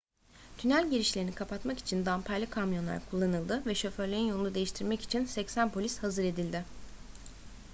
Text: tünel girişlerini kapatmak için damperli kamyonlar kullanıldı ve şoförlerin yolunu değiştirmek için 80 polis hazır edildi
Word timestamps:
tünel 0.57 0.89
girişlerini 0.89 1.31
kapatmak 1.35 1.79
için 1.79 2.05
damperli 2.05 2.49
kamyonlar 2.49 3.09
kullanıldı 3.11 3.65
ve 3.65 3.75
şoförlerin 3.75 4.27
yolunu 4.27 4.53
değiştirmek 4.53 5.01
için 5.01 5.25
80 5.25 5.69
polis 5.71 5.99
hazır 6.03 6.23
edildi 6.23 6.63